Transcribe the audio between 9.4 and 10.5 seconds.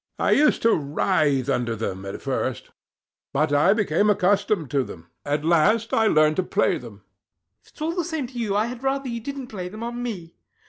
play them on me.